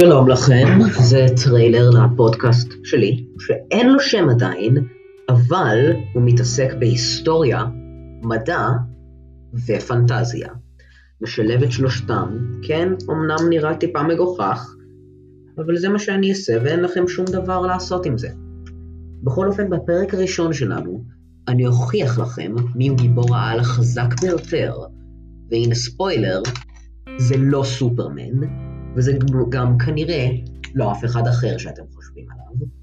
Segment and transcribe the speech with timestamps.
[0.00, 4.76] שלום לכם, זה טריילר לפודקאסט שלי, שאין לו שם עדיין,
[5.28, 5.78] אבל
[6.14, 7.64] הוא מתעסק בהיסטוריה,
[8.22, 8.68] מדע
[9.66, 10.48] ופנטזיה.
[11.20, 14.74] משלב את שלושתם, כן, אמנם נראה טיפה מגוחך,
[15.58, 18.28] אבל זה מה שאני אעשה ואין לכם שום דבר לעשות עם זה.
[19.22, 21.04] בכל אופן, בפרק הראשון שלנו,
[21.48, 24.74] אני אוכיח לכם מי הוא גיבור העל החזק ביותר,
[25.50, 26.42] והנה ספוילר,
[27.18, 29.12] זה לא סופרמן, וזה
[29.48, 30.28] גם כנראה
[30.74, 32.79] לא אף אחד אחר שאתם חושבים עליו.